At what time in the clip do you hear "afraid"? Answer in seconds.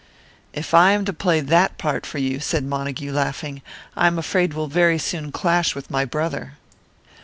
4.17-4.55